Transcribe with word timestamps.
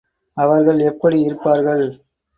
அவர்கள் 0.37 0.79
எப்படி 0.79 1.21
இருப்பார்கள்? 1.21 1.85